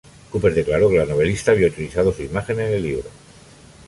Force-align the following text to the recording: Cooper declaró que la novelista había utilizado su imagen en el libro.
Cooper 0.31 0.51
declaró 0.55 0.89
que 0.89 0.97
la 0.97 1.05
novelista 1.05 1.51
había 1.51 1.67
utilizado 1.67 2.11
su 2.11 2.23
imagen 2.23 2.59
en 2.59 2.73
el 2.73 2.81
libro. 2.81 3.09